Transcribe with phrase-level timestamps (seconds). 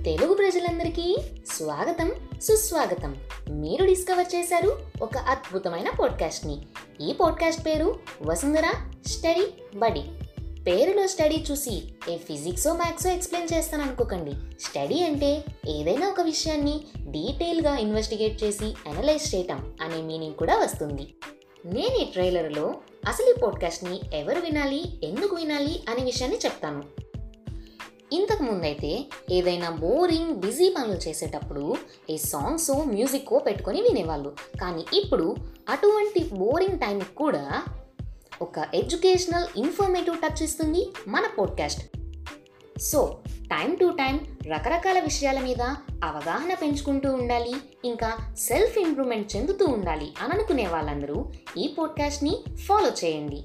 [0.00, 1.16] తెలుగు ప్రజలందరికీ
[1.56, 2.12] స్వాగతం
[2.42, 3.16] సుస్వాగతం.
[3.48, 6.58] మీరు డిస్కవర్ చేశారు ఒక అద్భుతమైన పాడ్కాస్ట్ని.
[7.00, 8.64] ఈ పాడ్కాస్ట్ పేరు వసుంధర
[9.06, 10.02] స్టడీ బడి.
[10.62, 14.32] పేరులో స్టడీ చూసి ఏ ఫిజిక్సో మ్యాథ్సో ఎక్స్ప్లెయిన్ చేస్తాను అనుకోకండి.
[14.64, 21.14] స్టడీ అంటే ఏదైనా ఒక విషయాన్ని డీటెయిల్గా ఇన్వెస్టిగేట్ చేసి అనలైజ్ చేయటం అనే మీనింగ్ కూడా వస్తుంది.
[21.66, 22.74] నేను ఈ ట్రైలర్లో
[23.08, 27.09] అసలు ఈ పాడ్కాస్ట్ని ఎవరు వినాలి ఎందుకు వినాలి అనే విషయాన్ని చెప్తాను.
[28.12, 31.76] ఇంతకుముందైతే ఏదైనా బోరింగ్ బిజీ పనులు చేసేటప్పుడు
[32.10, 34.36] ఏ సాంగ్స్ మ్యూజిక్కో పెట్టుకొని వినేవాళ్ళు.
[34.60, 35.36] కానీ ఇప్పుడు
[35.68, 37.62] అటువంటి బోరింగ్ టైంకి కూడా
[38.42, 41.82] ఒక ఎడ్యుకేషనల్ ఇన్ఫర్మేటివ్ టచ్ ఇస్తుంది మన podcast.
[42.80, 45.62] So time to time రకరకాల విషయాల మీద
[46.04, 47.54] అవగాహన పెంచుకుంటూ ఉండాలి
[47.84, 53.42] ఇంకా సెల్ఫ్ ఇంప్రూవ్మెంట్ చెందుతూ ఉండాలి అని అనుకునే వాళ్ళందరూ ఈ పోడ్కాస్ట్ని ఫాలో చేయండి.